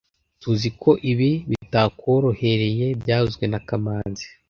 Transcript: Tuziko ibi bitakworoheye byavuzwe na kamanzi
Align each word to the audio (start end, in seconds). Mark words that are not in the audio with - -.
Tuziko 0.41 0.89
ibi 1.11 1.31
bitakworoheye 1.51 2.85
byavuzwe 3.01 3.45
na 3.51 3.59
kamanzi 3.67 4.25